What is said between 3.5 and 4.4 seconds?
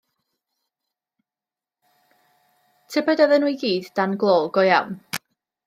i gyd dan glo